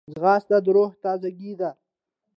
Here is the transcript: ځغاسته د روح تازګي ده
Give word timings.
ځغاسته 0.13 0.57
د 0.65 0.67
روح 0.75 0.91
تازګي 1.03 1.51
ده 1.59 1.69